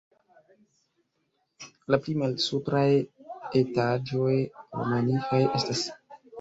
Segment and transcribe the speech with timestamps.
[1.95, 2.87] La pli malsupraj
[3.63, 5.89] etaĝoj romanikaj estas.